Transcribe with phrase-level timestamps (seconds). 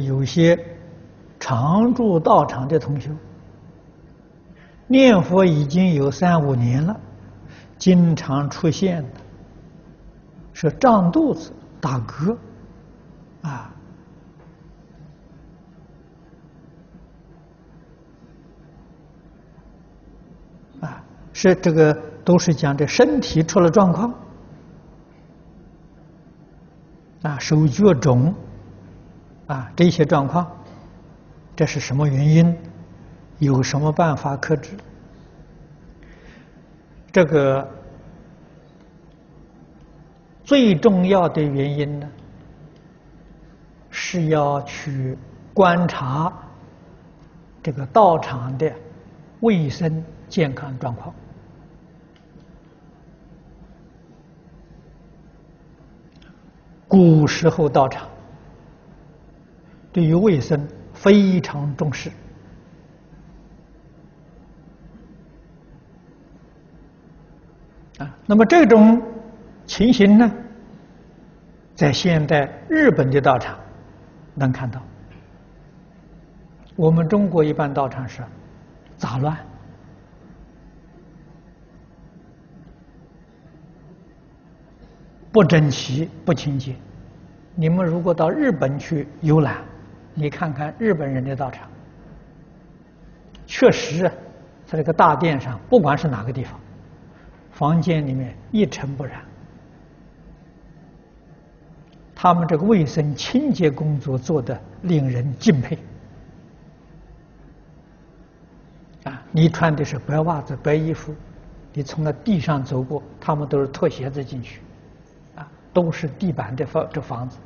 [0.00, 0.58] 有些
[1.40, 3.10] 常住道场的同学，
[4.86, 6.98] 念佛已经有三五年了，
[7.78, 9.20] 经常出现的
[10.52, 12.36] 是胀肚子、打嗝，
[13.42, 13.74] 啊，
[20.80, 21.92] 啊，是这个
[22.24, 24.14] 都是讲的身体出了状况，
[27.22, 28.34] 啊，手脚肿。
[29.52, 30.50] 啊，这些状况，
[31.54, 32.56] 这是什么原因？
[33.38, 34.70] 有什么办法克制？
[37.12, 37.68] 这个
[40.42, 42.08] 最重要的原因呢，
[43.90, 45.18] 是要去
[45.52, 46.32] 观察
[47.62, 48.72] 这个道场的
[49.40, 51.14] 卫生健康状况。
[56.88, 58.08] 古时候道场。
[59.92, 62.10] 对于卫生非常重视
[67.98, 69.02] 啊，那么这种
[69.66, 70.32] 情形呢，
[71.74, 73.58] 在现代日本的道场
[74.34, 74.80] 能看到，
[76.74, 78.22] 我们中国一般道场是
[78.96, 79.36] 杂乱、
[85.30, 86.74] 不整齐、不清洁。
[87.54, 89.62] 你们如果到日本去游览，
[90.14, 91.68] 你看看日本人的道场，
[93.46, 94.02] 确实，
[94.66, 96.60] 在这个大殿上，不管是哪个地方，
[97.50, 99.22] 房间里面一尘不染。
[102.14, 105.78] 他们这个卫生清洁工作做得令人敬佩。
[109.04, 111.12] 啊，你穿的是白袜子、白衣服，
[111.72, 114.60] 你从那地上走过，他们都是脱鞋子进去，
[115.34, 117.38] 啊，都是地板的房这房子。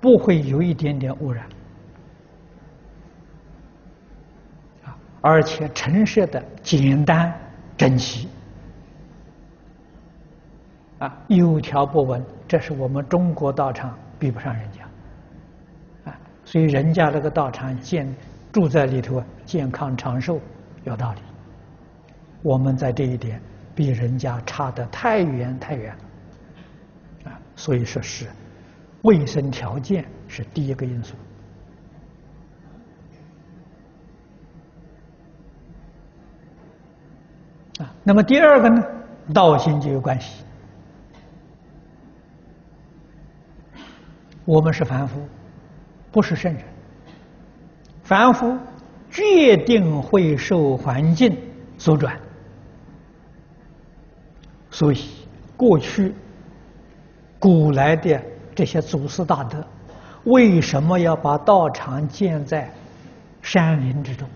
[0.00, 1.44] 不会有一点点污染，
[4.84, 7.34] 啊，而且陈设的简单
[7.76, 8.28] 整齐，
[11.00, 18.08] 啊，有条不紊，这是我们中国道场比不上人家，啊，所以人家那个道场健
[18.52, 20.40] 住在里头健康长寿
[20.84, 21.20] 有道理，
[22.42, 23.40] 我们在这一点
[23.74, 25.92] 比人家差得太远太远。
[27.24, 28.26] 了，啊，所以说是。
[29.02, 31.14] 卫生条件是第一个因素
[37.78, 38.82] 啊，那么第二个呢，
[39.32, 40.44] 道心就有关系。
[44.44, 45.20] 我们是凡夫，
[46.10, 46.62] 不是圣人。
[48.02, 48.58] 凡夫
[49.10, 51.36] 决定会受环境
[51.76, 52.18] 所转，
[54.70, 55.04] 所以
[55.56, 56.12] 过去
[57.38, 58.20] 古来的。
[58.58, 59.64] 这些祖师大德
[60.24, 62.68] 为什么要把道场建在
[63.40, 64.28] 山林之中？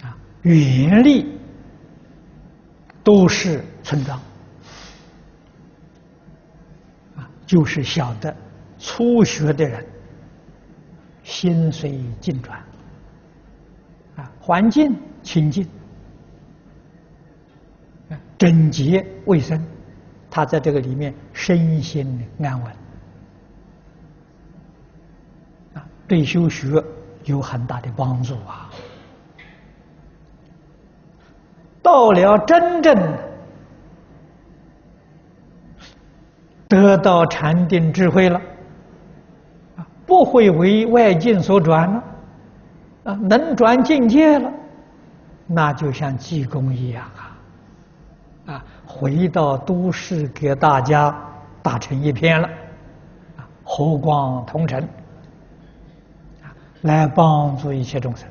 [0.00, 1.38] 啊，远离
[3.04, 4.18] 都是村庄，
[7.14, 8.34] 啊，就是晓得
[8.78, 9.86] 初学的人
[11.22, 12.58] 心随境转，
[14.16, 15.62] 啊，环境清净，
[18.08, 19.62] 啊，整洁卫生。
[20.30, 22.72] 他在这个里面身心安稳，
[25.74, 26.82] 啊，对修学
[27.24, 28.70] 有很大的帮助啊。
[31.82, 32.94] 到了真正
[36.68, 38.38] 得到禅定智慧了，
[39.76, 42.04] 啊，不会为外境所转了，
[43.04, 44.52] 啊，能转境界了，
[45.46, 48.52] 那就像济公一样啊。
[48.52, 51.14] 啊，回到都市给大家
[51.62, 52.48] 打成一片了，
[53.36, 54.82] 啊，和光同尘，
[56.42, 56.48] 啊，
[56.80, 58.26] 来帮助一切众生，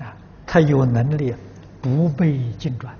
[0.00, 0.12] 啊，
[0.44, 1.32] 他有能力
[1.80, 2.92] 不被境转，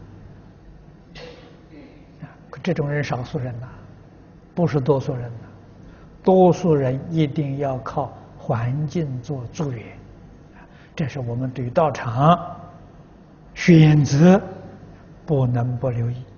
[2.23, 3.67] 啊，可这种人少数人呐，
[4.55, 5.49] 不是多数人呐，
[6.23, 9.85] 多数人一定要靠环境做助缘，
[10.95, 12.39] 这是我们对道场
[13.55, 14.41] 选择。
[15.31, 16.30] 不能不留意。